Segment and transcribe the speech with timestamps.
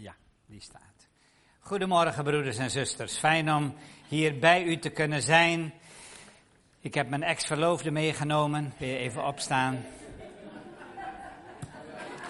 [0.00, 0.14] Ja,
[0.46, 1.08] die staat.
[1.60, 3.18] Goedemorgen, broeders en zusters.
[3.18, 3.74] Fijn om
[4.08, 5.72] hier bij u te kunnen zijn.
[6.80, 8.74] Ik heb mijn ex-verloofde meegenomen.
[8.76, 9.84] Wil je even opstaan?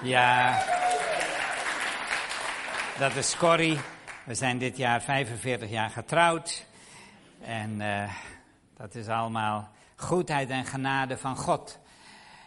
[0.03, 0.65] Ja,
[2.99, 3.79] dat is Corrie.
[4.25, 6.65] We zijn dit jaar 45 jaar getrouwd.
[7.41, 8.13] En uh,
[8.77, 11.79] dat is allemaal goedheid en genade van God.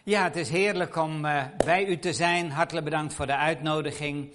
[0.04, 2.52] Ja, het is heerlijk om uh, bij u te zijn.
[2.52, 4.34] Hartelijk bedankt voor de uitnodiging.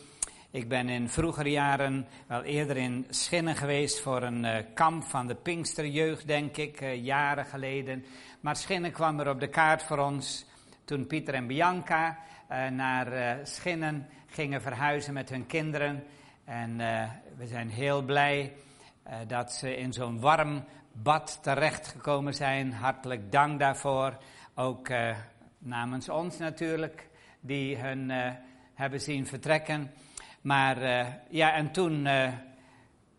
[0.51, 5.27] Ik ben in vroegere jaren wel eerder in Schinnen geweest voor een uh, kamp van
[5.27, 8.05] de Pinksterjeugd, denk ik, uh, jaren geleden.
[8.41, 10.47] Maar Schinnen kwam er op de kaart voor ons
[10.85, 12.19] toen Pieter en Bianca
[12.51, 16.05] uh, naar Schinnen gingen verhuizen met hun kinderen.
[16.45, 16.77] En
[17.37, 18.53] we zijn heel blij
[19.27, 22.73] dat ze in zo'n warm bad terechtgekomen zijn.
[22.73, 24.19] Hartelijk dank daarvoor.
[24.55, 24.89] Ook
[25.59, 27.09] namens ons natuurlijk,
[27.41, 28.13] die hun
[28.75, 29.91] hebben zien vertrekken.
[30.47, 32.29] Maar uh, ja, en toen uh,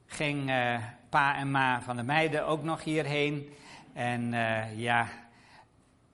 [0.06, 0.78] ging uh,
[1.09, 3.50] pa en ma van de meiden ook nog hierheen.
[3.94, 4.33] En
[4.75, 5.08] ja,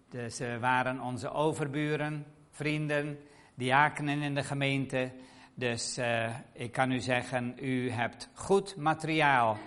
[0.09, 3.19] dus, ze waren onze overburen, vrienden,
[3.55, 5.11] diakenen in de gemeente.
[5.53, 5.99] Dus
[6.53, 9.57] ik kan u zeggen, u hebt goed materiaal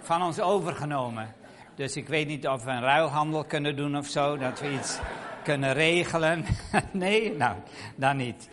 [0.00, 1.34] van ons overgenomen.
[1.74, 4.98] Dus ik weet niet of we een ruilhandel kunnen doen of zo, dat we iets
[5.42, 6.44] kunnen regelen.
[6.92, 7.56] nee, nou,
[7.96, 8.48] dan niet.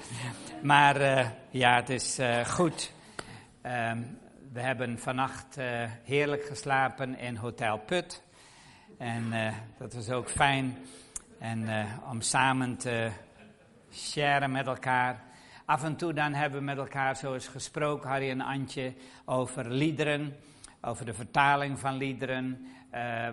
[0.61, 2.91] Maar uh, ja, het is uh, goed.
[3.63, 4.17] Um,
[4.53, 5.65] we hebben vannacht uh,
[6.03, 8.23] heerlijk geslapen in Hotel Put.
[8.97, 10.77] En dat was ook fijn.
[11.39, 13.09] En om samen te
[13.91, 15.23] sharen met elkaar.
[15.65, 18.93] Af en toe dan hebben we met elkaar zo eens gesproken, Harry en Antje,
[19.25, 20.35] over liederen.
[20.81, 22.67] Over de vertaling van liederen.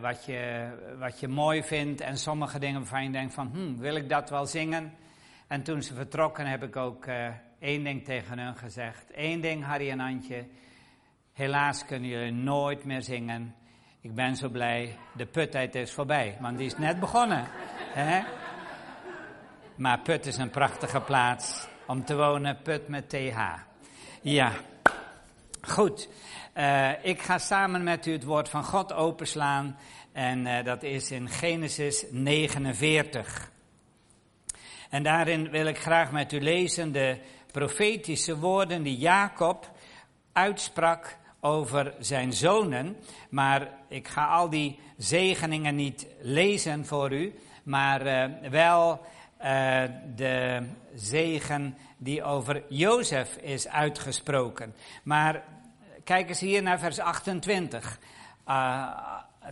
[0.00, 0.68] wat, je,
[0.98, 2.00] wat je mooi vindt.
[2.00, 4.92] En sommige dingen waarvan je denkt van, hm, wil ik dat wel zingen?
[5.46, 9.04] En toen ze vertrokken heb ik ook uh, één ding tegen hun gezegd.
[9.14, 10.46] Eén ding, Harry en Antje.
[11.32, 13.54] Helaas kunnen jullie nooit meer zingen.
[14.00, 17.46] Ik ben zo blij, de puttijd is voorbij, want die is net begonnen.
[19.76, 23.38] Maar Put is een prachtige plaats om te wonen, Put met TH.
[24.22, 24.52] Ja,
[25.60, 26.08] goed.
[26.54, 29.76] Uh, ik ga samen met u het woord van God openslaan.
[30.12, 33.50] En uh, dat is in Genesis 49.
[34.90, 37.18] En daarin wil ik graag met u lezen de
[37.52, 39.70] profetische woorden die Jacob
[40.32, 42.96] uitsprak over zijn zonen.
[43.30, 49.00] Maar ik ga al die zegeningen niet lezen voor u, maar uh, wel
[49.44, 49.82] uh,
[50.14, 54.74] de zegen die over Jozef is uitgesproken.
[55.02, 55.42] Maar
[56.04, 57.98] kijk eens hier naar vers 28.
[58.48, 58.88] Uh,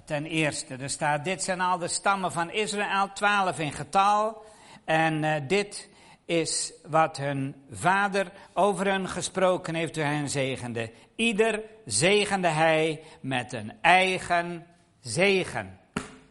[0.04, 4.44] ten eerste, er staat, dit zijn al de stammen van Israël, twaalf in getal.
[4.84, 5.88] En uh, dit
[6.24, 10.90] is wat hun vader over hen gesproken heeft toen hij hen zegende.
[11.16, 14.66] Ieder zegende hij met een eigen
[15.00, 15.78] zegen.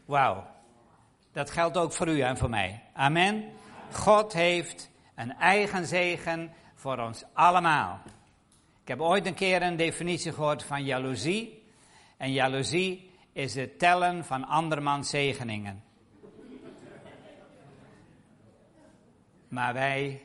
[0.05, 0.47] Wauw.
[1.31, 2.81] Dat geldt ook voor u en voor mij.
[2.93, 3.43] Amen.
[3.91, 7.99] God heeft een eigen zegen voor ons allemaal.
[8.81, 11.63] Ik heb ooit een keer een definitie gehoord van jaloezie.
[12.17, 15.83] En jaloezie is het tellen van andermans zegeningen.
[19.53, 20.21] Maar wij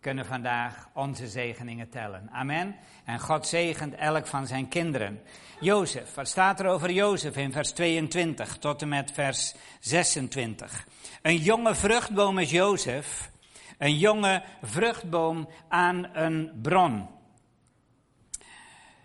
[0.00, 2.28] kunnen vandaag onze zegeningen tellen.
[2.32, 2.76] Amen.
[3.04, 5.22] En God zegent elk van zijn kinderen.
[5.60, 10.86] Jozef, wat staat er over Jozef in vers 22 tot en met vers 26?
[11.22, 13.30] Een jonge vruchtboom is Jozef,
[13.78, 17.08] een jonge vruchtboom aan een bron.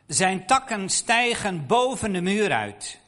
[0.07, 2.99] Zijn takken stijgen boven de muur uit.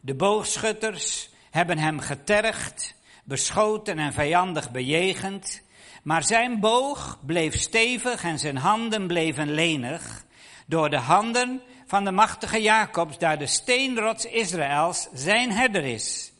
[0.00, 5.64] De boogschutters hebben hem getergd, beschoten en vijandig bejegend.
[6.06, 10.24] Maar zijn boog bleef stevig en zijn handen bleven lenig.
[10.66, 16.32] Door de handen van de machtige Jacobs, daar de steenrots Israëls zijn herder is.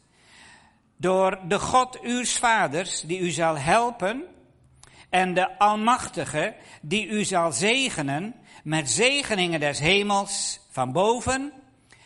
[0.97, 4.25] Door de God uw vaders, die u zal helpen,
[5.11, 8.35] en de Almachtige, die u zal zegenen,
[8.65, 11.53] met zegeningen des hemels van boven,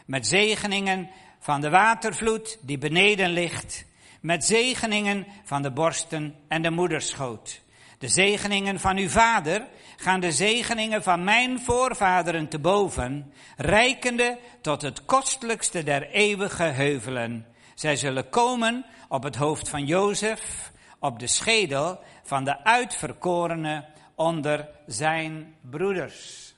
[0.07, 3.85] met zegeningen van de watervloed die beneden ligt,
[4.21, 7.63] met zegeningen van de borsten en de moederschoot.
[7.99, 14.83] De zegeningen van uw vader gaan de zegeningen van mijn voorvaderen te boven, rijkende tot
[14.83, 17.47] het kostelijkste der eeuwige heuvelen.
[17.75, 23.85] Zij zullen komen op het hoofd van Jozef, op de schedel van de uitverkorene
[24.15, 26.55] onder zijn broeders.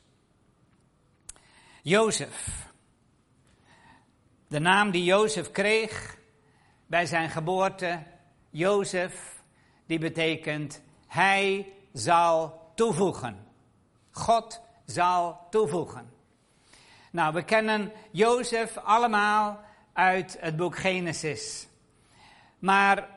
[1.82, 2.66] Jozef.
[4.48, 6.16] De naam die Jozef kreeg
[6.92, 8.02] bij zijn geboorte,
[8.50, 9.42] Jozef,
[9.86, 13.46] die betekent hij zal toevoegen.
[14.10, 16.12] God zal toevoegen.
[17.10, 19.60] Nou, we kennen Jozef allemaal
[19.92, 21.68] uit het boek Genesis.
[22.58, 23.08] Maar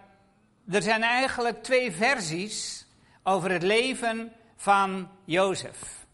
[0.72, 2.88] er zijn eigenlijk twee versies
[3.24, 6.06] over het leven van Jozef.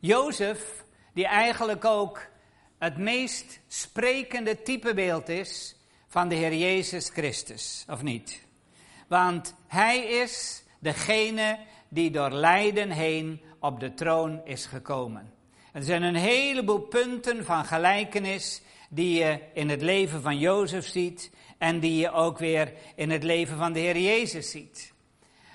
[0.00, 2.26] Jozef, die eigenlijk ook
[2.78, 5.76] het meest sprekende typebeeld is
[6.14, 8.40] van de Heer Jezus Christus, of niet?
[9.08, 11.58] Want hij is degene
[11.88, 15.32] die door lijden heen op de troon is gekomen.
[15.72, 21.30] Er zijn een heleboel punten van gelijkenis die je in het leven van Jozef ziet
[21.58, 24.92] en die je ook weer in het leven van de Heer Jezus ziet.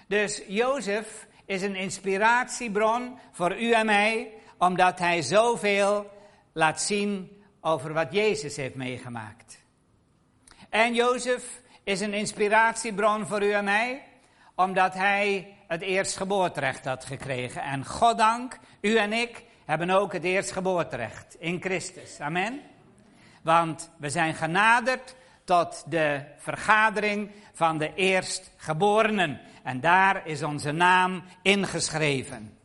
[0.07, 6.09] Dus Jozef is een inspiratiebron voor u en mij, omdat hij zoveel
[6.53, 9.58] laat zien over wat Jezus heeft meegemaakt.
[10.69, 14.03] En Jozef is een inspiratiebron voor u en mij,
[14.55, 17.61] omdat hij het eerstgeboorterecht had gekregen.
[17.61, 22.19] En goddank, u en ik hebben ook het eerstgeboorterecht in Christus.
[22.19, 22.61] Amen.
[23.41, 29.39] Want we zijn genaderd tot de vergadering van de eerstgeborenen.
[29.63, 32.57] En daar is onze naam ingeschreven.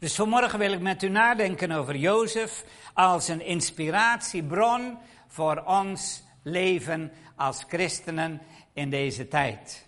[0.00, 2.64] Dus vanmorgen wil ik met u nadenken over Jozef
[2.94, 8.40] als een inspiratiebron voor ons leven als christenen
[8.72, 9.86] in deze tijd.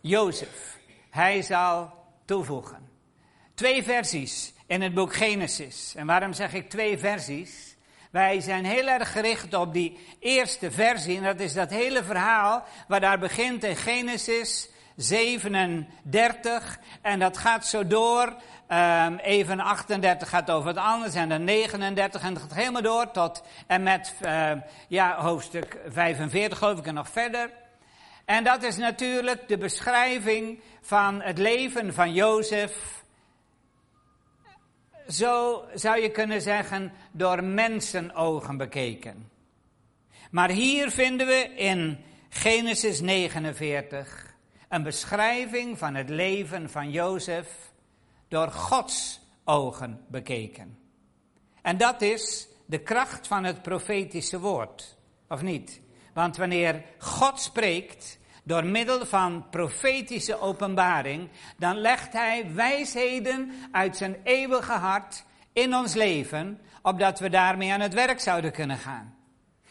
[0.00, 0.78] Jozef,
[1.10, 1.92] hij zal
[2.24, 2.88] toevoegen.
[3.54, 5.94] Twee versies in het boek Genesis.
[5.96, 7.76] En waarom zeg ik twee versies?
[8.10, 11.16] Wij zijn heel erg gericht op die eerste versie.
[11.16, 16.78] En dat is dat hele verhaal waar daar begint in Genesis 37.
[17.02, 18.34] En dat gaat zo door.
[18.68, 21.14] Um, even 38 gaat over het anders.
[21.14, 22.22] En dan 39.
[22.22, 24.52] En dat gaat helemaal door tot en met uh,
[24.88, 27.50] ja, hoofdstuk 45 geloof ik en nog verder.
[28.24, 33.02] En dat is natuurlijk de beschrijving van het leven van Jozef.
[35.08, 39.30] Zo zou je kunnen zeggen, door mensenogen bekeken.
[40.30, 44.33] Maar hier vinden we in Genesis 49
[44.74, 47.72] een beschrijving van het leven van Jozef
[48.28, 50.78] door Gods ogen bekeken.
[51.62, 54.96] En dat is de kracht van het profetische woord,
[55.28, 55.80] of niet?
[56.12, 64.16] Want wanneer God spreekt door middel van profetische openbaring, dan legt Hij wijsheden uit zijn
[64.24, 69.14] eeuwige hart in ons leven, opdat we daarmee aan het werk zouden kunnen gaan.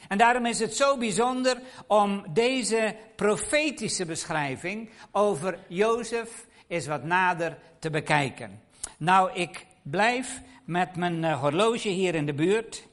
[0.07, 1.57] En daarom is het zo bijzonder
[1.87, 8.61] om deze profetische beschrijving over Jozef eens wat nader te bekijken.
[8.97, 12.87] Nou, ik blijf met mijn eh, horloge hier in de buurt.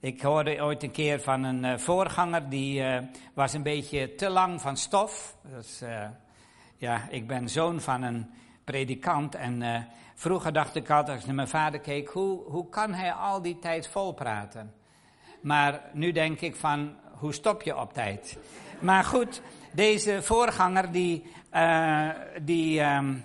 [0.00, 2.98] Ik hoorde ooit een keer van een uh, voorganger, die uh,
[3.34, 5.36] was een beetje te lang van stof.
[5.42, 5.82] Dus,
[6.76, 8.30] ja, ik ben zoon van een
[8.64, 12.92] predikant en vroeger dacht ik altijd, als ik naar mijn vader keek, hoe, hoe kan
[12.92, 14.81] hij al die tijd vol praten?
[15.42, 18.38] Maar nu denk ik van, hoe stop je op tijd?
[18.78, 19.42] Maar goed,
[19.72, 21.32] deze voorganger die,
[22.42, 23.24] die um,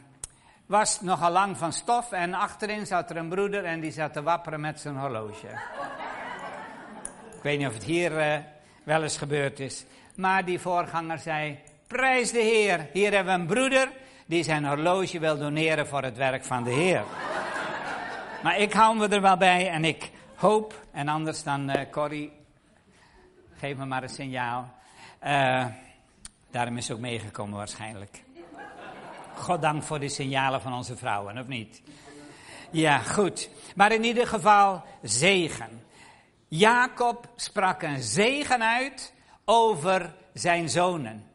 [0.66, 4.24] was nogal lang van stof en achterin zat er een broeder en die zat te
[4.24, 5.48] wapperen met zijn horloge.
[7.36, 8.36] Ik weet niet of het hier uh,
[8.84, 9.86] wel eens gebeurd is.
[10.16, 13.90] Maar die voorganger zei: Prijs de Heer, hier hebben we een broeder
[14.26, 17.04] die zijn horloge wil doneren voor het werk van de Heer.
[18.44, 22.32] maar ik hou me er wel bij en ik hoop, en anders dan uh, Corrie,
[23.56, 24.74] geef me maar een signaal.
[25.24, 25.66] Uh,
[26.52, 28.24] daarom is ze ook meegekomen waarschijnlijk.
[29.36, 31.82] Goddank voor de signalen van onze vrouwen, of niet?
[32.72, 33.50] Ja, goed.
[33.76, 35.86] Maar in ieder geval zegen.
[36.48, 39.14] Jacob sprak een zegen uit
[39.46, 41.26] over zijn zonen.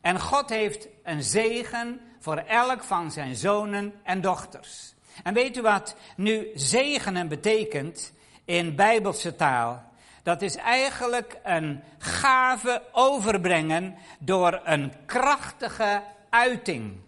[0.00, 4.94] En God heeft een zegen voor elk van zijn zonen en dochters.
[5.22, 8.12] En weet u wat nu zegenen betekent
[8.50, 9.82] in bijbelse taal?
[10.22, 17.00] Dat is eigenlijk een gave overbrengen door een krachtige uiting.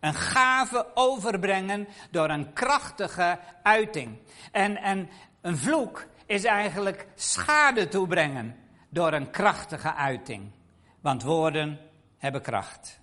[0.00, 4.18] Een gave overbrengen door een krachtige uiting.
[4.52, 5.08] En, en
[5.40, 8.56] een vloek is eigenlijk schade toebrengen
[8.88, 10.50] door een krachtige uiting.
[11.00, 11.78] Want woorden
[12.18, 13.00] hebben kracht.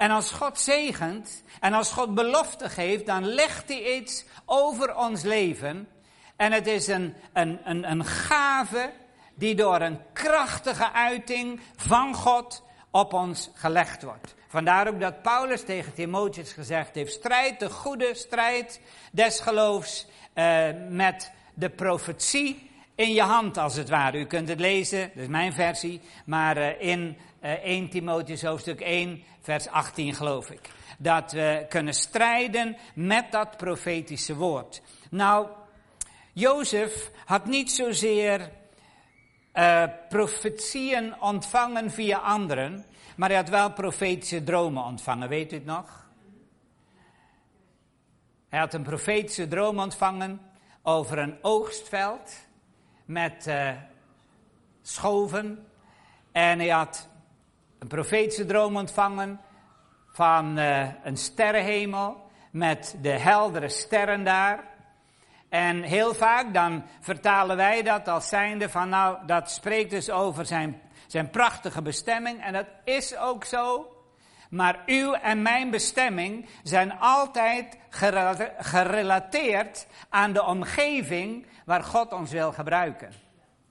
[0.00, 5.22] En als God zegent en als God belofte geeft, dan legt hij iets over ons
[5.22, 5.88] leven.
[6.36, 8.92] En het is een, een, een, een gave
[9.34, 14.34] die door een krachtige uiting van God op ons gelegd wordt.
[14.48, 18.80] Vandaar ook dat Paulus tegen Timotheus gezegd heeft: strijd de goede strijd
[19.12, 22.69] des geloofs uh, met de profetie
[23.00, 24.18] in je hand, als het ware.
[24.18, 29.22] U kunt het lezen, dat is mijn versie, maar uh, in 1 Timotheus hoofdstuk 1,
[29.40, 30.70] vers 18 geloof ik.
[30.98, 34.82] Dat we kunnen strijden met dat profetische woord.
[35.10, 35.46] Nou,
[36.32, 38.50] Jozef had niet zozeer
[39.54, 42.84] uh, profetieën ontvangen via anderen,
[43.16, 45.28] maar hij had wel profetische dromen ontvangen.
[45.28, 46.08] Weet u het nog?
[48.48, 50.40] Hij had een profetische droom ontvangen
[50.82, 52.48] over een oogstveld
[53.10, 53.70] met uh,
[54.82, 55.66] schoven.
[56.32, 57.08] En hij had
[57.78, 59.40] een profetische droom ontvangen
[60.12, 64.64] van uh, een sterrenhemel met de heldere sterren daar.
[65.48, 70.46] En heel vaak dan vertalen wij dat als zijnde van nou, dat spreekt dus over
[70.46, 72.44] zijn, zijn prachtige bestemming.
[72.44, 73.86] En dat is ook zo.
[74.50, 77.78] Maar uw en mijn bestemming zijn altijd
[78.58, 83.12] gerelateerd aan de omgeving waar God ons wil gebruiken.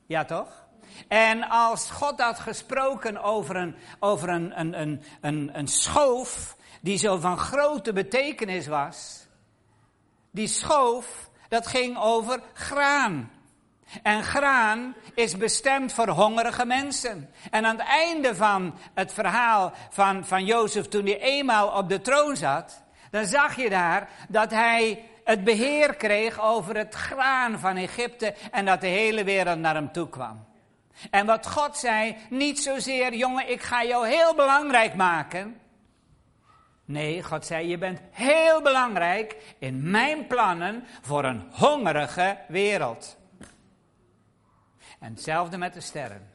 [0.05, 0.67] Ja toch?
[1.07, 6.97] En als God had gesproken over een, over een, een, een, een, een schoof die
[6.97, 9.27] zo van grote betekenis was,
[10.31, 13.31] die schoof, dat ging over graan.
[14.03, 17.29] En graan is bestemd voor hongerige mensen.
[17.51, 22.01] En aan het einde van het verhaal van, van Jozef, toen hij eenmaal op de
[22.01, 27.77] troon zat, dan zag je daar dat hij het beheer kreeg over het graan van
[27.77, 30.47] Egypte en dat de hele wereld naar hem toe kwam.
[31.11, 35.59] En wat God zei, niet zozeer, jongen, ik ga jou heel belangrijk maken.
[36.85, 43.17] Nee, God zei, je bent heel belangrijk in mijn plannen voor een hongerige wereld.
[44.99, 46.29] En hetzelfde met de sterren.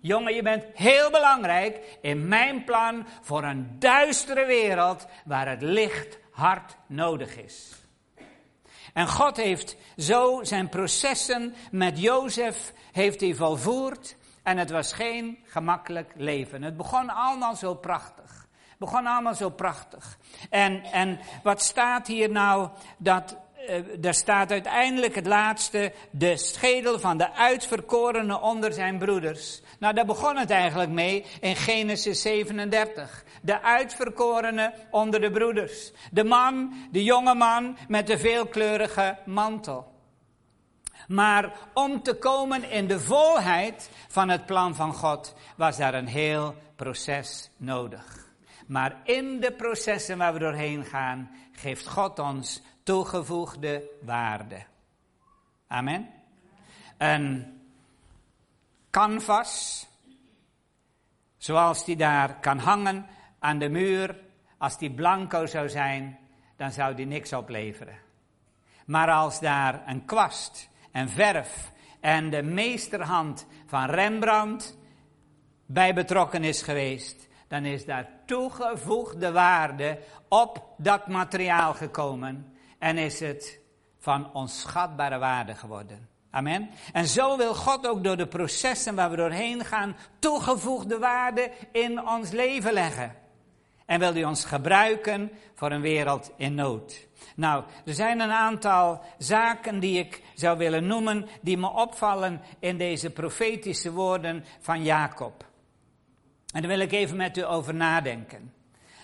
[0.00, 6.18] Jongen, je bent heel belangrijk in mijn plan voor een duistere wereld waar het licht
[6.30, 7.72] hard nodig is.
[8.92, 15.38] En God heeft zo zijn processen met Jozef heeft hij volvoerd en het was geen
[15.44, 16.62] gemakkelijk leven.
[16.62, 18.46] Het begon allemaal zo prachtig.
[18.68, 20.18] Het begon allemaal zo prachtig.
[20.50, 22.68] En, en wat staat hier nou?
[22.96, 23.36] Dat
[23.98, 29.60] daar staat uiteindelijk het laatste, de schedel van de uitverkorene onder zijn broeders.
[29.78, 33.24] Nou, daar begon het eigenlijk mee in Genesis 37.
[33.42, 35.92] De uitverkorene onder de broeders.
[36.10, 39.92] De man, de jonge man met de veelkleurige mantel.
[41.08, 46.06] Maar om te komen in de volheid van het plan van God was daar een
[46.06, 48.32] heel proces nodig.
[48.66, 54.64] Maar in de processen waar we doorheen gaan, geeft God ons toegevoegde waarde.
[55.66, 56.10] Amen.
[56.98, 57.60] Een
[58.90, 59.86] canvas,
[61.36, 63.06] zoals die daar kan hangen
[63.38, 64.20] aan de muur,
[64.58, 66.18] als die blanco zou zijn,
[66.56, 67.98] dan zou die niks opleveren.
[68.86, 74.76] Maar als daar een kwast en verf en de meesterhand van Rembrandt
[75.66, 79.98] bij betrokken is geweest, dan is daar toegevoegde waarde
[80.28, 82.53] op dat materiaal gekomen
[82.84, 83.60] en is het
[83.98, 86.08] van onschatbare waarde geworden.
[86.30, 86.70] Amen.
[86.92, 92.06] En zo wil God ook door de processen waar we doorheen gaan toegevoegde waarde in
[92.08, 93.14] ons leven leggen.
[93.86, 97.06] En wil hij ons gebruiken voor een wereld in nood.
[97.36, 102.78] Nou, er zijn een aantal zaken die ik zou willen noemen, die me opvallen in
[102.78, 105.44] deze profetische woorden van Jacob.
[106.52, 108.52] En daar wil ik even met u over nadenken.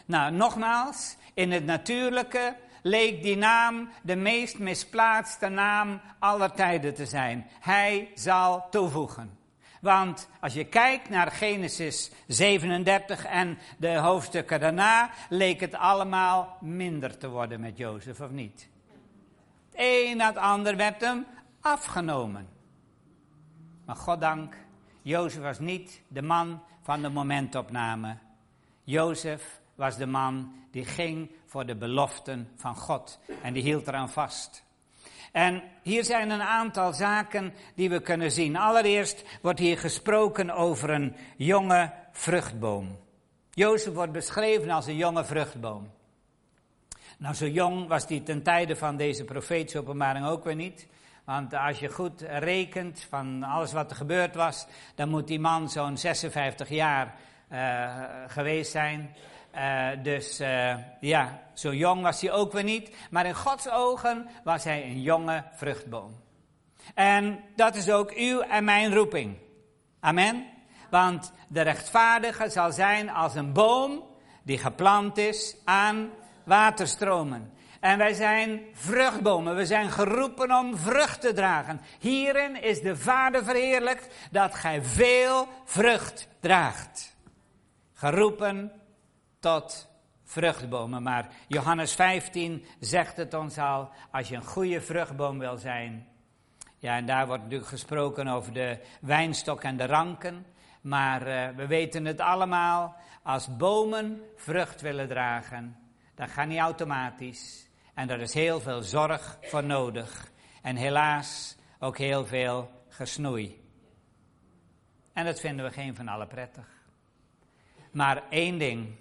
[0.06, 7.06] Nou, nogmaals, in het natuurlijke leek die naam de meest misplaatste naam aller tijden te
[7.06, 7.46] zijn.
[7.60, 9.38] Hij zal toevoegen.
[9.80, 17.18] Want als je kijkt naar Genesis 37 en de hoofdstukken daarna, leek het allemaal minder
[17.18, 18.68] te worden met Jozef, of niet?
[19.70, 21.26] Het een na het ander werd hem
[21.60, 22.48] afgenomen.
[23.86, 24.56] Maar goddank,
[25.02, 28.16] Jozef was niet de man van de momentopname.
[28.84, 33.18] Jozef was de man die ging voor de beloften van God.
[33.42, 34.64] En die hield eraan vast.
[35.32, 38.56] En hier zijn een aantal zaken die we kunnen zien.
[38.56, 42.98] Allereerst wordt hier gesproken over een jonge vruchtboom.
[43.50, 45.90] Jozef wordt beschreven als een jonge vruchtboom.
[47.18, 50.86] Nou, zo jong was hij ten tijde van deze profetische openbaring ook weer niet.
[51.24, 55.70] Want als je goed rekent van alles wat er gebeurd was, dan moet die man
[55.70, 57.14] zo'n 56 jaar
[57.52, 59.14] uh, geweest zijn.
[59.54, 62.96] Uh, dus uh, ja, zo jong was hij ook weer niet.
[63.10, 66.20] Maar in Gods ogen was hij een jonge vruchtboom.
[66.94, 69.36] En dat is ook uw en mijn roeping.
[70.00, 70.46] Amen.
[70.90, 74.04] Want de rechtvaardige zal zijn als een boom
[74.42, 76.10] die geplant is aan
[76.44, 77.52] waterstromen.
[77.80, 79.56] En wij zijn vruchtbomen.
[79.56, 81.80] We zijn geroepen om vrucht te dragen.
[81.98, 87.16] Hierin is de Vader verheerlijkt dat gij veel vrucht draagt.
[87.94, 88.79] geroepen
[89.40, 89.88] tot
[90.24, 91.02] vruchtbomen.
[91.02, 96.08] Maar Johannes 15 zegt het ons al, als je een goede vruchtboom wil zijn.
[96.78, 100.46] Ja, en daar wordt natuurlijk gesproken over de wijnstok en de ranken.
[100.80, 105.76] Maar uh, we weten het allemaal, als bomen vrucht willen dragen,
[106.14, 107.68] dan gaat niet automatisch.
[107.94, 110.30] En daar is heel veel zorg voor nodig.
[110.62, 113.64] En helaas ook heel veel gesnoei.
[115.12, 116.66] En dat vinden we geen van alle prettig.
[117.92, 118.96] Maar één ding,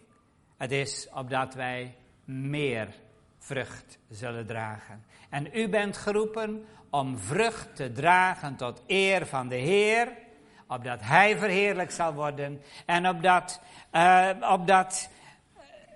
[0.60, 2.88] het is opdat wij meer
[3.38, 5.04] vrucht zullen dragen.
[5.30, 10.08] En u bent geroepen om vrucht te dragen tot eer van de Heer,
[10.68, 13.62] opdat Hij verheerlijk zal worden en opdat,
[13.92, 15.10] uh, opdat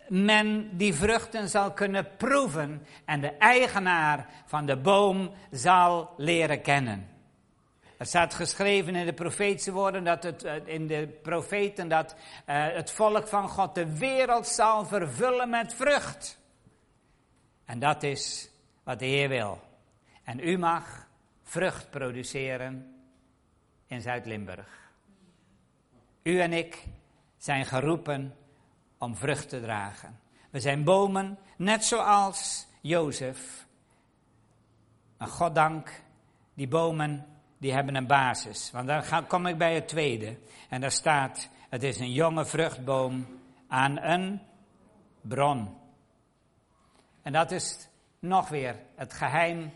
[0.07, 7.12] men die vruchten zal kunnen proeven en de eigenaar van de boom zal leren kennen.
[7.97, 12.65] Er staat geschreven in de profetische woorden dat het, eh, in de profeten dat uh,
[12.67, 16.39] het volk van God de wereld zal vervullen met vrucht.
[17.65, 18.49] En dat is
[18.83, 19.61] wat de Heer wil.
[20.23, 21.07] En u mag
[21.43, 22.95] vrucht produceren
[23.87, 24.91] in Zuid-Limburg.
[26.23, 26.83] U en ik
[27.37, 28.35] zijn geroepen
[28.97, 30.19] om vrucht te dragen.
[30.49, 33.67] We zijn bomen, net zoals Jozef.
[35.17, 36.01] Maar goddank,
[36.53, 37.32] die bomen
[37.63, 38.71] die hebben een basis.
[38.71, 40.37] Want dan kom ik bij het tweede.
[40.69, 43.27] En daar staat, het is een jonge vruchtboom
[43.67, 44.41] aan een
[45.21, 45.77] bron.
[47.21, 47.89] En dat is
[48.19, 49.71] nog weer het geheim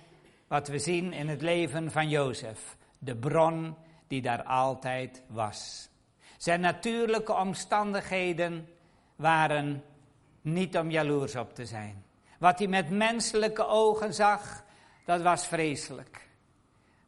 [0.47, 2.77] wat we zien in het leven van Jozef.
[2.99, 3.75] De bron
[4.07, 5.89] die daar altijd was.
[6.37, 8.69] Zijn natuurlijke omstandigheden
[9.15, 9.83] waren
[10.41, 12.03] niet om jaloers op te zijn.
[12.39, 14.63] Wat hij met menselijke ogen zag,
[15.05, 16.26] dat was vreselijk.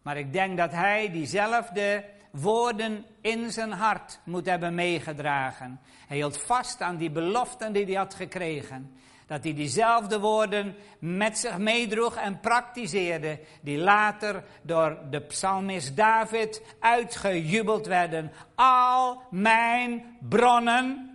[0.10, 5.80] Maar ik denk dat hij diezelfde woorden in zijn hart moet hebben meegedragen.
[6.08, 8.96] Hij hield vast aan die beloften die hij had gekregen.
[9.28, 16.62] Dat hij diezelfde woorden met zich meedroeg en praktiseerde, die later door de psalmist David
[16.80, 18.32] uitgejubeld werden.
[18.56, 21.10] Al mijn bronnen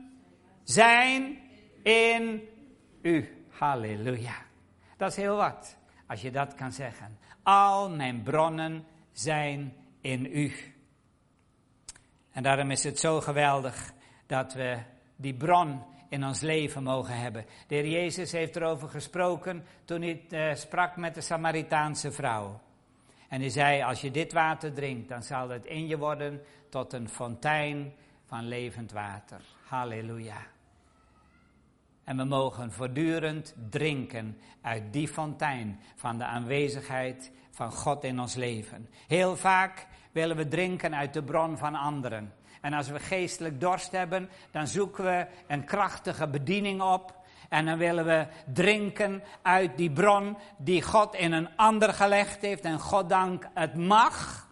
[0.64, 1.38] zijn
[1.83, 2.42] in
[3.02, 3.46] u.
[3.50, 4.37] Halleluja.
[4.96, 5.76] Dat is heel wat,
[6.07, 7.18] als je dat kan zeggen.
[7.44, 10.52] Al mijn bronnen zijn in u.
[12.33, 13.92] En daarom is het zo geweldig
[14.26, 14.78] dat we
[15.16, 17.44] die bron in ons leven mogen hebben.
[17.66, 22.61] De heer Jezus heeft erover gesproken toen hij uh, sprak met de Samaritaanse vrouw.
[23.28, 26.92] En hij zei, als je dit water drinkt, dan zal het in je worden tot
[26.92, 27.92] een fontein
[28.24, 29.40] van levend water.
[29.64, 30.53] Halleluja.
[32.04, 38.34] En we mogen voortdurend drinken uit die fontein van de aanwezigheid van God in ons
[38.34, 38.88] leven.
[39.06, 42.32] Heel vaak willen we drinken uit de bron van anderen.
[42.60, 47.22] En als we geestelijk dorst hebben, dan zoeken we een krachtige bediening op.
[47.48, 52.62] En dan willen we drinken uit die bron die God in een ander gelegd heeft.
[52.62, 54.48] En goddank het mag.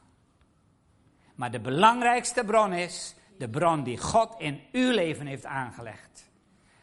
[1.34, 6.31] Maar de belangrijkste bron is de bron die God in uw leven heeft aangelegd.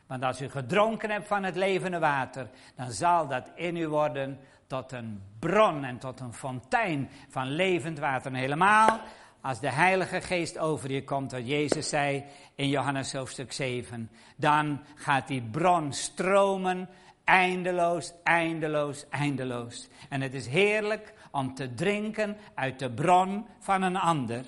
[0.09, 4.39] Want als u gedronken hebt van het levende water, dan zal dat in u worden
[4.67, 8.33] tot een bron en tot een fontein van levend water.
[8.33, 8.99] Helemaal
[9.41, 12.23] als de Heilige Geest over je komt, wat Jezus zei
[12.55, 16.89] in Johannes hoofdstuk 7, dan gaat die bron stromen
[17.23, 19.87] eindeloos, eindeloos, eindeloos.
[20.09, 24.45] En het is heerlijk om te drinken uit de bron van een ander.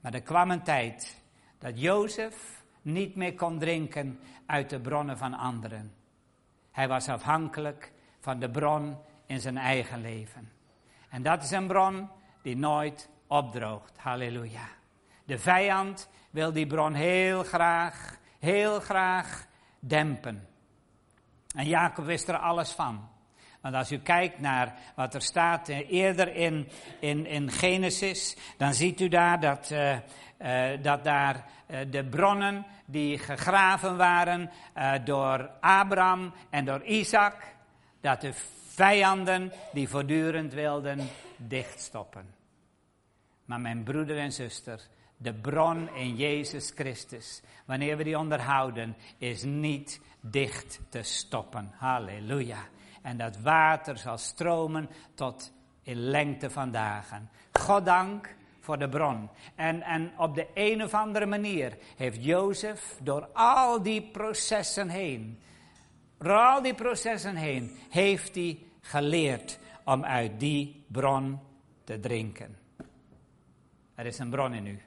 [0.00, 1.22] Maar er kwam een tijd
[1.58, 5.92] dat Jozef niet meer kon drinken uit de bronnen van anderen.
[6.70, 8.96] Hij was afhankelijk van de bron
[9.26, 10.52] in zijn eigen leven.
[11.08, 12.08] En dat is een bron
[12.42, 13.98] die nooit opdroogt.
[13.98, 14.68] Halleluja.
[15.24, 19.46] De vijand wil die bron heel graag, heel graag
[19.78, 20.48] dempen.
[21.54, 23.08] En Jacob wist er alles van.
[23.60, 26.68] Want als u kijkt naar wat er staat eh, eerder in,
[27.00, 29.96] in, in Genesis, dan ziet u daar dat, uh,
[30.38, 34.50] uh, dat daar uh, de bronnen die gegraven waren
[35.04, 37.54] door Abraham en door Isaac,
[38.00, 38.32] dat de
[38.68, 42.34] vijanden die voortdurend wilden dichtstoppen.
[43.44, 44.80] Maar mijn broeder en zuster,
[45.16, 51.72] de bron in Jezus Christus, wanneer we die onderhouden, is niet dicht te stoppen.
[51.76, 52.58] Halleluja.
[53.02, 57.30] En dat water zal stromen tot in lengte van dagen.
[57.52, 58.34] Goddank
[58.66, 59.30] voor de bron.
[59.54, 65.38] En, en op de een of andere manier heeft Jozef door al die processen heen,
[66.18, 71.40] door al die processen heen, heeft hij geleerd om uit die bron
[71.84, 72.58] te drinken.
[73.94, 74.80] Er is een bron in u.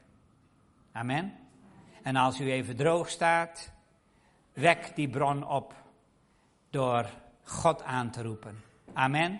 [0.92, 1.34] Amen.
[2.04, 3.72] En als u even droog staat,
[4.54, 5.74] wek die bron op
[6.70, 7.10] door
[7.44, 8.64] God aan te roepen.
[8.94, 9.40] Amen.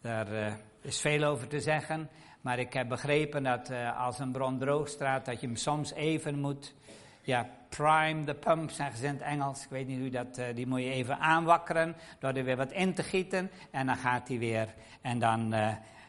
[0.00, 2.08] Daar uh, is veel over te zeggen,
[2.48, 5.92] maar ik heb begrepen dat uh, als een bron droog staat, dat je hem soms
[5.92, 6.74] even moet,
[7.22, 9.64] ja, prime the pump, zeggen ze in het Engels.
[9.64, 12.72] Ik weet niet hoe dat, uh, die moet je even aanwakkeren, door er weer wat
[12.72, 14.74] in te gieten, en dan gaat hij weer.
[15.00, 15.54] En dan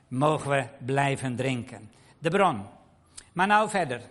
[0.08, 1.92] mogen we blijven drinken.
[2.20, 2.66] De bron.
[3.34, 4.02] Maar nou verder.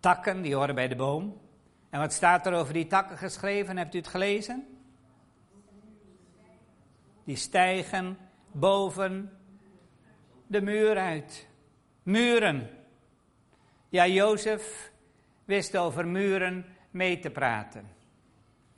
[0.00, 1.40] Takken, die horen bij de boom.
[1.90, 3.76] En wat staat er over die takken geschreven?
[3.76, 4.66] Hebt u het gelezen?
[7.24, 8.18] Die stijgen
[8.52, 9.39] boven
[10.50, 11.48] de muur uit.
[12.02, 12.70] Muren.
[13.88, 14.92] Ja, Jozef
[15.44, 17.88] wist over muren mee te praten.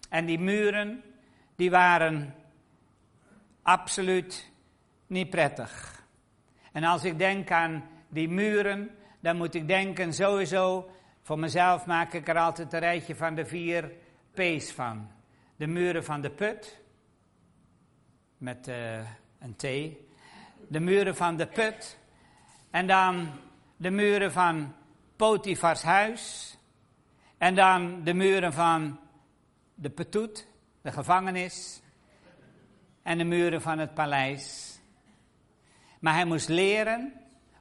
[0.09, 1.03] En die muren,
[1.57, 2.35] die waren
[3.63, 4.51] absoluut
[5.07, 6.03] niet prettig.
[6.73, 10.91] En als ik denk aan die muren, dan moet ik denken sowieso,
[11.23, 13.93] voor mezelf maak ik er altijd een rijtje van de vier
[14.35, 15.11] P's van.
[15.57, 16.81] De muren van de put,
[18.39, 18.99] met uh,
[19.39, 19.67] een T.
[20.73, 21.99] De muren van de put.
[22.71, 23.29] En dan
[23.77, 24.75] de muren van
[25.17, 26.57] Potifars huis.
[27.39, 28.99] En dan de muren van
[29.75, 30.49] de petut,
[30.83, 31.83] de gevangenis.
[33.03, 34.79] En de muren van het paleis.
[36.01, 37.13] Maar hij moest leren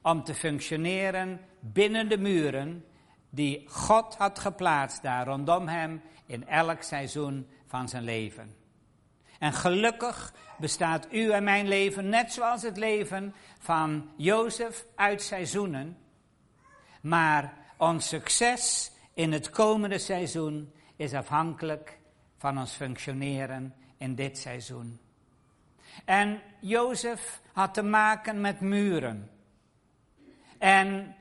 [0.01, 2.85] om te functioneren binnen de muren
[3.29, 8.60] die God had geplaatst daar rondom hem in elk seizoen van zijn leven.
[9.41, 15.97] En gelukkig bestaat u en mijn leven net zoals het leven van Jozef uit seizoenen.
[17.01, 21.97] Maar ons succes in het komende seizoen is afhankelijk
[22.37, 24.99] van ons functioneren in dit seizoen.
[26.05, 29.29] En Jozef had te maken met muren.
[30.57, 31.15] En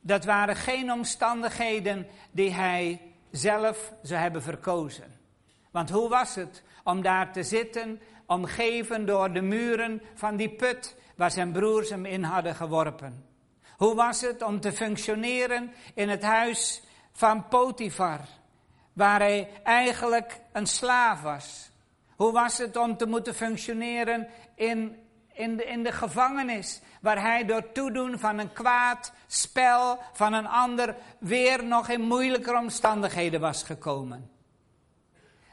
[0.00, 5.20] dat waren geen omstandigheden die hij zelf zou hebben verkozen.
[5.70, 10.96] Want hoe was het om daar te zitten, omgeven door de muren van die put
[11.16, 13.24] waar zijn broers hem in hadden geworpen?
[13.76, 18.20] Hoe was het om te functioneren in het huis van Potifar,
[18.92, 21.70] waar hij eigenlijk een slaaf was?
[22.16, 24.96] Hoe was het om te moeten functioneren in,
[25.32, 30.46] in, de, in de gevangenis, waar hij door toedoen van een kwaad spel van een
[30.46, 34.30] ander weer nog in moeilijke omstandigheden was gekomen?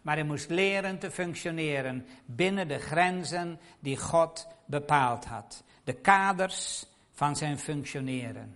[0.01, 5.63] Maar hij moest leren te functioneren binnen de grenzen die God bepaald had.
[5.83, 8.55] De kaders van zijn functioneren.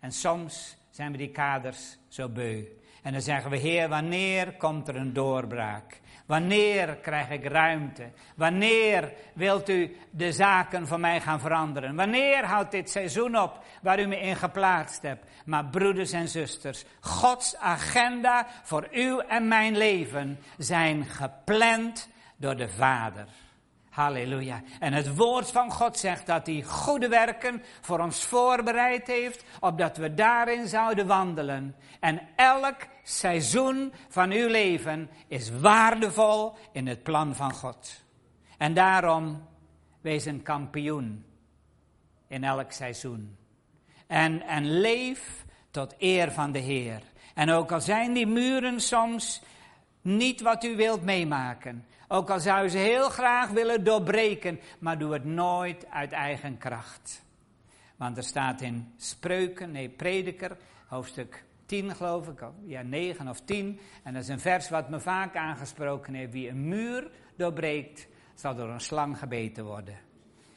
[0.00, 2.64] En soms zijn we die kaders zo beu.
[3.02, 6.00] En dan zeggen we, Heer, wanneer komt er een doorbraak?
[6.26, 8.10] Wanneer krijg ik ruimte?
[8.36, 11.94] Wanneer wilt u de zaken van mij gaan veranderen?
[11.96, 15.24] Wanneer houdt dit seizoen op waar u me in geplaatst hebt?
[15.44, 22.68] Maar broeders en zusters, Gods agenda voor uw en mijn leven zijn gepland door de
[22.68, 23.26] Vader.
[23.90, 24.62] Halleluja.
[24.80, 29.96] En het woord van God zegt dat hij goede werken voor ons voorbereid heeft, opdat
[29.96, 31.76] we daarin zouden wandelen.
[32.00, 38.04] En elk seizoen van uw leven is waardevol in het plan van God.
[38.58, 39.48] En daarom,
[40.00, 41.24] wees een kampioen
[42.28, 43.36] in elk seizoen.
[44.06, 47.02] En, en leef tot eer van de Heer.
[47.34, 49.42] En ook al zijn die muren soms
[50.00, 51.86] niet wat u wilt meemaken.
[52.08, 57.22] Ook al zou ze heel graag willen doorbreken, maar doe het nooit uit eigen kracht.
[57.96, 63.80] Want er staat in Spreuken, nee, Prediker, hoofdstuk 10 geloof ik, ja 9 of 10.
[64.02, 66.32] En dat is een vers wat me vaak aangesproken heeft.
[66.32, 69.98] Wie een muur doorbreekt, zal door een slang gebeten worden.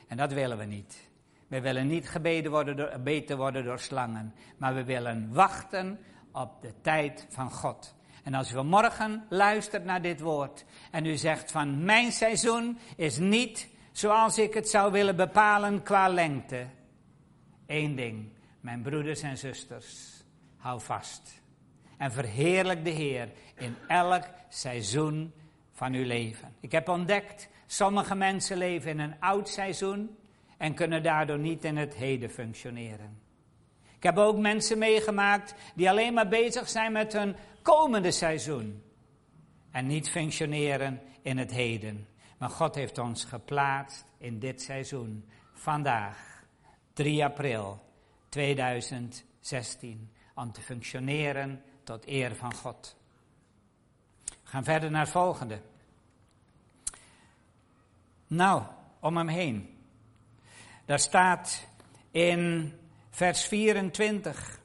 [0.07, 1.09] En dat willen we niet.
[1.47, 5.99] We willen niet gebeten worden door, gebeten worden door slangen, maar we willen wachten
[6.31, 7.95] op de tijd van God.
[8.23, 13.17] En als u vanmorgen luistert naar dit woord en u zegt van mijn seizoen is
[13.17, 16.65] niet zoals ik het zou willen bepalen qua lengte.
[17.67, 20.14] Eén ding, mijn broeders en zusters,
[20.65, 21.41] hou vast.
[21.97, 25.33] En verheerlijk de Heer in elk seizoen
[25.71, 26.55] van uw leven.
[26.59, 30.17] Ik heb ontdekt, sommige mensen leven in een oud seizoen
[30.57, 33.19] en kunnen daardoor niet in het heden functioneren.
[33.95, 38.83] Ik heb ook mensen meegemaakt die alleen maar bezig zijn met hun komende seizoen.
[39.71, 42.07] En niet functioneren in het heden.
[42.37, 45.29] Maar God heeft ons geplaatst in dit seizoen.
[45.53, 46.43] Vandaag,
[46.93, 47.81] 3 april
[48.29, 50.09] 2016.
[50.35, 52.95] Om te functioneren tot eer van God.
[54.25, 55.61] We gaan verder naar het volgende.
[58.27, 58.63] Nou,
[58.99, 59.77] om hem heen.
[60.85, 61.67] Daar staat
[62.11, 62.73] in
[63.09, 64.59] vers 24.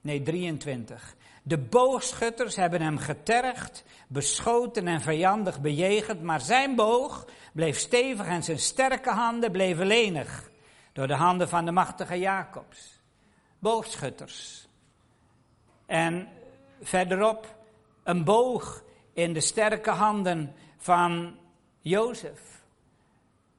[0.00, 1.16] Nee, 23.
[1.42, 8.42] De boogschutters hebben hem getergd, beschoten en vijandig bejegend, maar zijn boog bleef stevig en
[8.42, 10.50] zijn sterke handen bleven lenig
[10.92, 13.00] door de handen van de machtige Jacobs.
[13.58, 14.68] Boogschutters.
[15.92, 16.28] En
[16.80, 17.56] verderop
[18.02, 21.38] een boog in de sterke handen van
[21.80, 22.40] Jozef.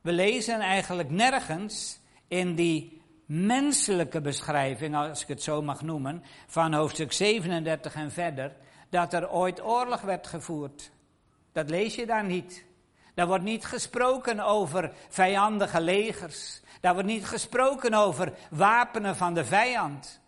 [0.02, 6.74] We lezen eigenlijk nergens in die menselijke beschrijving, als ik het zo mag noemen, van
[6.74, 8.56] hoofdstuk 37 en verder,
[8.90, 10.92] dat er ooit oorlog werd gevoerd.
[11.52, 12.66] Dat lees je daar niet.
[13.14, 16.62] Daar wordt niet gesproken over vijandige legers.
[16.82, 20.22] Daar wordt niet gesproken over wapenen van de vijand.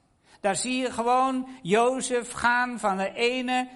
[0.45, 3.69] Daar zie je gewoon Jozef gaan van de ene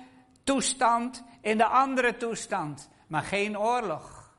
[0.43, 4.36] toestand in de andere toestand, maar geen oorlog.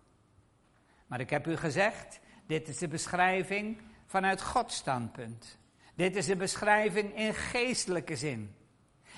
[1.07, 5.59] Maar ik heb u gezegd, dit is de beschrijving vanuit Gods standpunt.
[5.95, 8.55] Dit is de beschrijving in geestelijke zin.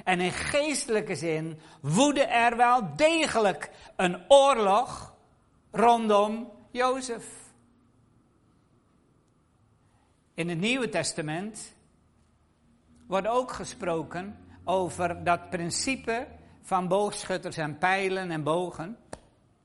[0.04, 5.14] En in geestelijke zin woedde er wel degelijk een oorlog
[5.70, 7.24] rondom Jozef.
[10.34, 11.74] In het Nieuwe Testament
[13.12, 16.26] wordt ook gesproken over dat principe
[16.62, 18.98] van boogschutters en pijlen en bogen.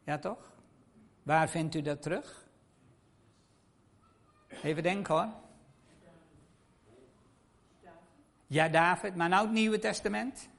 [0.04, 0.52] Ja toch?
[1.24, 2.48] Waar vindt u dat terug?
[4.64, 5.28] Even denken hoor.
[8.48, 10.50] Ja, David, maar nou het Nieuwe Testament.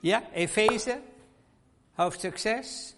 [0.00, 1.00] Ja, Efeze,
[1.94, 2.96] hoofdstuk 6.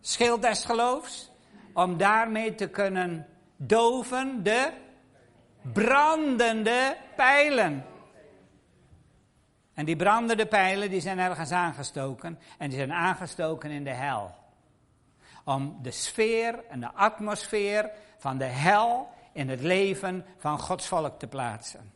[0.00, 1.30] Schild des geloofs.
[1.72, 4.72] Om daarmee te kunnen doven de
[5.72, 7.92] brandende pijlen.
[9.74, 12.38] En die brandende pijlen die zijn ergens aangestoken.
[12.58, 14.34] En die zijn aangestoken in de hel.
[15.44, 21.18] Om de sfeer en de atmosfeer van de hel in het leven van Gods volk
[21.18, 21.92] te plaatsen.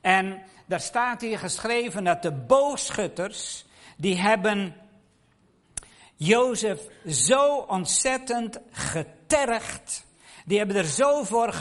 [0.00, 3.64] En daar staat hier geschreven dat de boogschutters,
[3.96, 4.74] die hebben
[6.16, 10.04] Jozef zo ontzettend getergd.
[10.44, 11.54] Die hebben er zo voor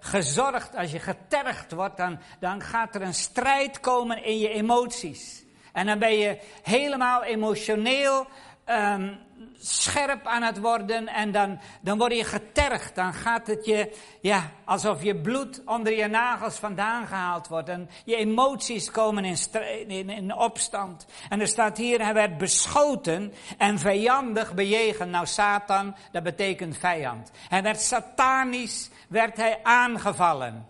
[0.00, 0.76] gezorgd.
[0.76, 5.44] Als je getergd wordt, dan, dan gaat er een strijd komen in je emoties.
[5.72, 8.26] En dan ben je helemaal emotioneel
[8.66, 9.18] um,
[9.58, 12.94] scherp aan het worden en dan, dan word je getergd.
[12.94, 17.68] Dan gaat het je, ja, alsof je bloed onder je nagels vandaan gehaald wordt.
[17.68, 21.06] En je emoties komen in, in, opstand.
[21.28, 25.10] En er staat hier, hij werd beschoten en vijandig bejegend.
[25.10, 27.30] Nou, Satan, dat betekent vijand.
[27.48, 30.66] Hij werd satanisch, werd hij aangevallen.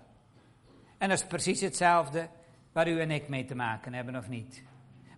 [0.98, 2.28] En dat is precies hetzelfde
[2.72, 4.62] waar u en ik mee te maken hebben, of niet?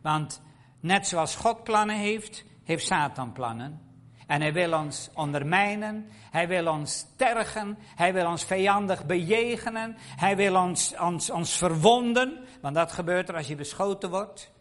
[0.03, 0.43] Want
[0.81, 3.81] net zoals God plannen heeft, heeft Satan plannen.
[4.27, 10.37] En hij wil ons ondermijnen, hij wil ons tergen, hij wil ons vijandig bejegenen, hij
[10.37, 14.53] wil ons, ons, ons verwonden, want dat gebeurt er als je beschoten wordt.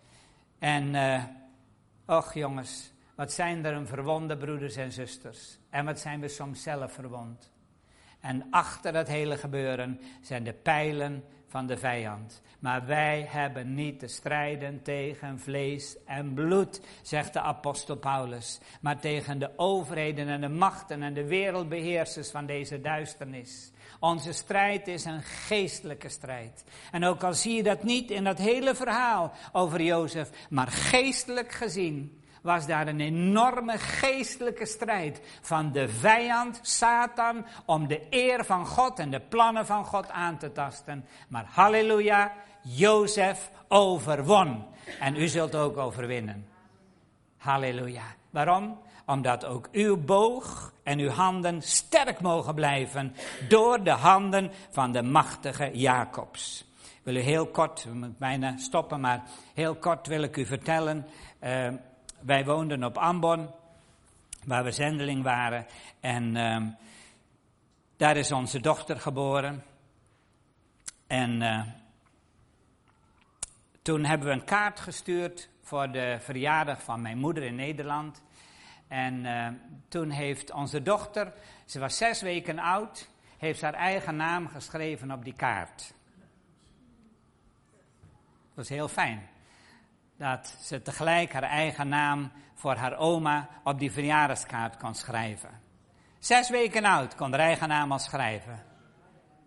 [0.60, 1.24] En, uh,
[2.06, 5.58] och jongens, wat zijn er een verwonde broeders en zusters.
[5.70, 7.52] En wat zijn we soms zelf verwond.
[8.20, 11.24] En achter dat hele gebeuren zijn de pijlen
[11.56, 12.42] van de vijand.
[12.60, 19.00] Maar wij hebben niet te strijden tegen vlees en bloed, zegt de apostel Paulus, maar
[19.00, 23.72] tegen de overheden en de machten en de wereldbeheersers van deze duisternis.
[24.00, 26.64] Onze strijd is een geestelijke strijd.
[26.92, 31.52] En ook al zie je dat niet in dat hele verhaal over Jozef, maar geestelijk
[31.52, 38.66] gezien was daar een enorme geestelijke strijd van de vijand, Satan, om de eer van
[38.66, 41.06] God en de plannen van God aan te tasten.
[41.28, 44.66] Maar halleluja, Jozef overwon.
[45.00, 46.48] En u zult ook overwinnen.
[47.38, 48.04] Halleluja.
[48.30, 48.80] Waarom?
[49.06, 53.16] Omdat ook uw boog en uw handen sterk mogen blijven
[53.48, 56.66] door de handen van de machtige Jacobs.
[56.84, 60.46] Ik wil u heel kort, we moeten bijna stoppen, maar heel kort wil ik u
[60.46, 61.06] vertellen.
[61.44, 61.68] Uh,
[62.26, 63.50] wij woonden op Ambon,
[64.46, 65.66] waar we zendeling waren.
[66.00, 66.62] En uh,
[67.98, 69.64] daar is onze dochter geboren.
[71.08, 71.62] En uh,
[73.82, 78.22] toen hebben we een kaart gestuurd voor de verjaardag van mijn moeder in Nederland.
[78.88, 79.48] En uh,
[79.88, 81.34] toen heeft onze dochter,
[81.66, 85.94] ze was zes weken oud, heeft haar eigen naam geschreven op die kaart.
[88.48, 89.34] Dat was heel fijn
[90.18, 95.62] dat ze tegelijk haar eigen naam voor haar oma op die verjaardagskaart kon schrijven.
[96.20, 98.64] Zes weken oud kon haar eigen naam al schrijven.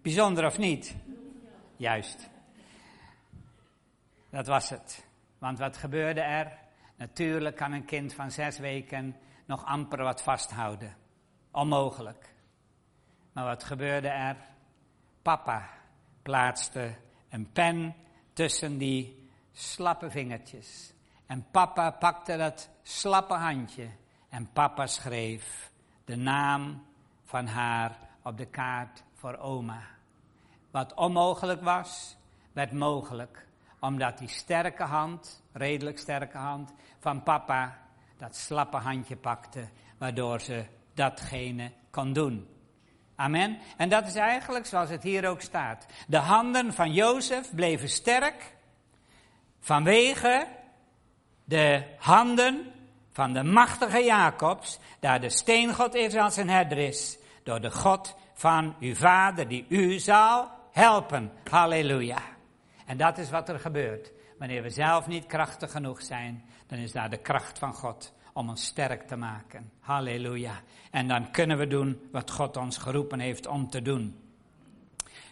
[0.03, 0.97] Bijzonder of niet?
[1.77, 2.31] Juist.
[4.31, 5.07] Dat was het.
[5.39, 6.59] Want wat gebeurde er?
[6.97, 10.97] Natuurlijk kan een kind van zes weken nog amper wat vasthouden.
[11.51, 12.35] Onmogelijk.
[13.33, 14.37] Maar wat gebeurde er?
[15.23, 15.69] Papa
[16.23, 16.95] plaatste
[17.29, 17.95] een pen
[18.33, 19.18] tussen die
[19.59, 20.93] slappe vingertjes.
[21.27, 23.89] En papa pakte dat slappe handje
[24.29, 25.71] en papa schreef
[26.05, 26.87] de naam
[27.25, 29.83] van haar op de kaart voor oma.
[30.71, 32.17] Wat onmogelijk was,
[32.53, 33.47] werd mogelijk,
[33.81, 37.79] omdat die sterke hand, redelijk sterke hand, van papa
[38.17, 39.69] dat slappe handje pakte,
[39.99, 42.49] waardoor ze datgene kon doen.
[43.17, 43.59] Amen.
[43.77, 45.87] En dat is eigenlijk zoals het hier ook staat.
[46.07, 48.57] De handen van Jozef bleven sterk
[49.61, 50.47] vanwege
[51.45, 52.73] de handen
[53.13, 58.77] van de machtige Jacobs, daar de steengod Israël zijn herder is, door de God van
[58.81, 61.33] uw vader die u zal helpen.
[61.51, 62.23] Halleluja.
[62.87, 64.13] En dat is wat er gebeurt.
[64.39, 68.49] Wanneer we zelf niet krachtig genoeg zijn, dan is daar de kracht van God om
[68.49, 69.71] ons sterk te maken.
[69.81, 70.61] Halleluja.
[70.91, 74.28] En dan kunnen we doen wat God ons geroepen heeft om te doen.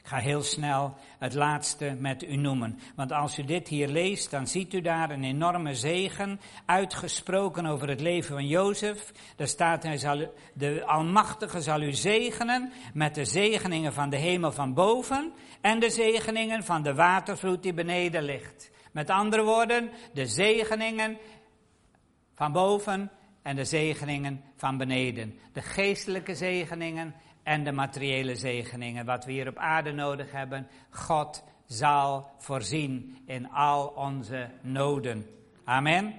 [0.06, 2.78] Ik ga heel snel het laatste met u noemen.
[2.96, 7.88] Want als u dit hier leest, dan ziet u daar een enorme zegen uitgesproken over
[7.88, 9.12] het leven van Jozef.
[9.36, 14.52] Daar staat, hij zal, de Almachtige zal u zegenen met de zegeningen van de hemel
[14.52, 18.70] van boven en de zegeningen van de watervloed die beneden ligt.
[18.92, 21.18] Met andere woorden, de zegeningen
[22.34, 23.10] van boven
[23.42, 25.38] en de zegeningen van beneden.
[25.52, 27.14] De geestelijke zegeningen
[27.46, 29.04] en de materiële zegeningen.
[29.04, 30.68] Wat we hier op aarde nodig hebben.
[30.90, 35.26] God zal voorzien in al onze noden.
[35.64, 36.14] Amen.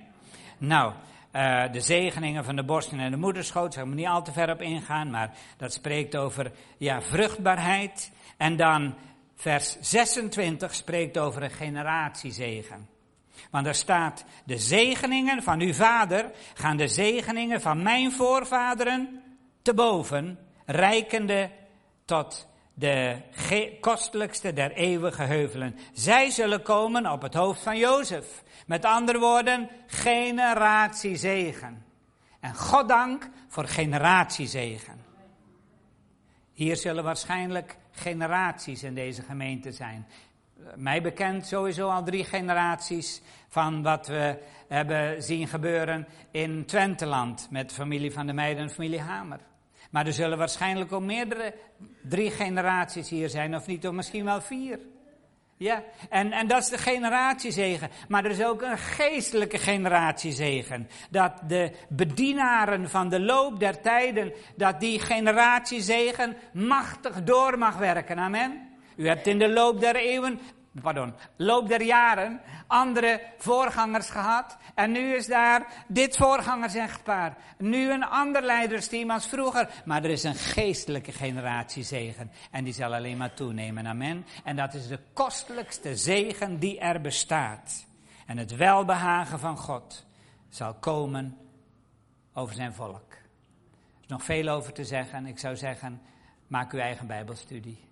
[0.57, 0.93] Nou,
[1.33, 4.31] uh, de zegeningen van de borsten en de moederschoot, daar gaan we niet al te
[4.31, 8.11] ver op ingaan, maar dat spreekt over ja, vruchtbaarheid.
[8.37, 8.95] En dan
[9.35, 12.87] vers 26 spreekt over een generatiezegen.
[13.51, 19.21] Want daar staat, de zegeningen van uw vader gaan de zegeningen van mijn voorvaderen
[19.61, 21.49] te boven, rijkende
[22.05, 23.17] tot de
[23.79, 25.75] kostelijkste der eeuwige heuvelen.
[25.93, 28.43] Zij zullen komen op het hoofd van Jozef.
[28.65, 31.85] Met andere woorden, generatiezegen.
[32.39, 35.05] En goddank voor generatiezegen.
[36.53, 40.07] Hier zullen waarschijnlijk generaties in deze gemeente zijn
[40.75, 47.69] mij bekend sowieso al drie generaties van wat we hebben zien gebeuren in Twenteland met
[47.69, 49.39] de familie van de Meiden en familie Hamer.
[49.89, 51.53] Maar er zullen waarschijnlijk ook meerdere,
[52.03, 54.79] drie generaties hier zijn, of niet, of misschien wel vier.
[55.57, 57.89] Ja, en, en dat is de generatiezegen.
[58.07, 60.89] Maar er is ook een geestelijke generatiezegen.
[61.09, 68.17] Dat de bedienaren van de loop der tijden, dat die generatiezegen machtig door mag werken.
[68.17, 68.67] Amen.
[68.95, 70.39] U hebt in de loop der eeuwen,
[70.81, 74.57] pardon, loop der jaren andere voorgangers gehad.
[74.75, 77.37] En nu is daar dit voorgangersechtpaar.
[77.57, 79.69] Nu een ander leidersteam als vroeger.
[79.85, 82.31] Maar er is een geestelijke generatie zegen.
[82.51, 83.87] En die zal alleen maar toenemen.
[83.87, 84.25] Amen.
[84.43, 87.85] En dat is de kostelijkste zegen die er bestaat.
[88.25, 90.05] En het welbehagen van God
[90.49, 91.37] zal komen
[92.33, 93.11] over zijn volk.
[93.11, 95.25] Er is nog veel over te zeggen.
[95.25, 96.01] Ik zou zeggen,
[96.47, 97.87] maak uw eigen Bijbelstudie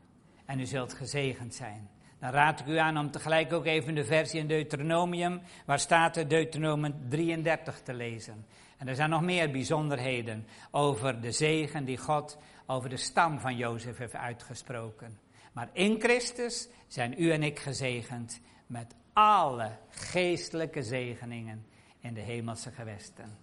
[0.46, 1.90] en u zult gezegend zijn.
[2.26, 6.18] Dan raad ik u aan om tegelijk ook even de versie in Deuteronomium, waar staat
[6.18, 8.46] er Deuteronomium 33 te lezen.
[8.78, 13.56] En er zijn nog meer bijzonderheden over de zegen die God over de stam van
[13.56, 15.20] Jozef heeft uitgesproken.
[15.54, 21.66] Maar in Christus zijn u en ik gezegend met alle geestelijke zegeningen
[22.00, 23.38] in de hemelse gewesten.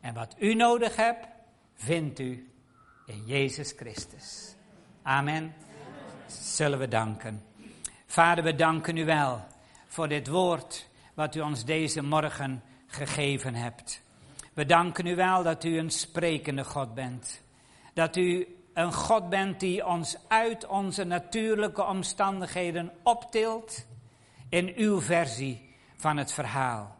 [0.00, 1.26] En wat u nodig hebt,
[1.74, 2.50] vindt u
[3.06, 4.54] in Jezus Christus.
[5.02, 5.54] Amen
[6.26, 7.47] zullen we danken.
[8.10, 9.44] Vader, we danken u wel
[9.86, 14.02] voor dit woord wat u ons deze morgen gegeven hebt.
[14.54, 17.42] We danken u wel dat u een sprekende God bent.
[17.94, 23.86] Dat u een God bent die ons uit onze natuurlijke omstandigheden optilt
[24.48, 26.96] in uw versie van het verhaal.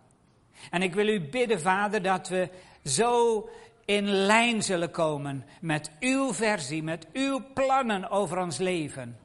[0.71, 2.49] En ik wil u bidden, Vader, dat we
[2.85, 3.49] zo
[3.85, 9.19] in lijn zullen komen met uw versie, met uw plannen over ons leven.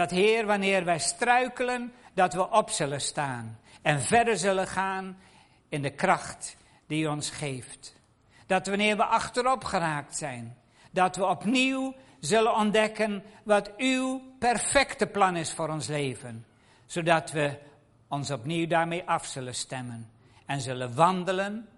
[0.00, 5.18] Dat Heer, wanneer wij struikelen, dat we op zullen staan en verder zullen gaan
[5.68, 7.94] in de kracht die u ons geeft.
[8.46, 10.56] Dat wanneer we achterop geraakt zijn,
[10.90, 16.46] dat we opnieuw zullen ontdekken wat uw perfecte plan is voor ons leven.
[16.86, 17.58] Zodat we
[18.08, 20.10] ons opnieuw daarmee af zullen stemmen
[20.46, 21.68] en zullen wandelen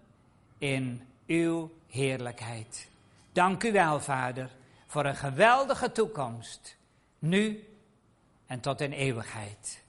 [0.59, 2.89] in uw heerlijkheid.
[3.33, 4.51] Dank u wel, Vader,
[4.87, 6.77] voor een geweldige toekomst.
[7.19, 7.67] Nu
[8.53, 9.85] en tot in eeuwigheid.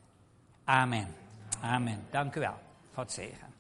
[0.63, 1.15] Amen.
[1.61, 2.05] Amen.
[2.11, 2.59] Dank u wel.
[2.93, 3.52] God zegen.